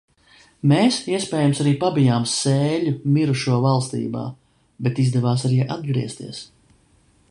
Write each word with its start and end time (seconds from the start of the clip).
Mēs, 0.69 0.95
iespējams, 1.15 1.61
arī 1.65 1.73
pabijām 1.83 2.25
sēļu 2.31 2.95
mirušo 3.19 3.61
valstībā, 3.67 4.27
bet 4.87 5.05
izdevās 5.05 5.49
arī 5.51 5.65
atgriezties. 5.77 6.47